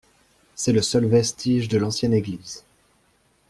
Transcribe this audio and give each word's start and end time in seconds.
C’est 0.55 0.71
le 0.73 0.81
seul 0.81 1.05
vestige 1.05 1.67
de 1.67 1.77
l’ancienne 1.77 2.13
église. 2.15 2.63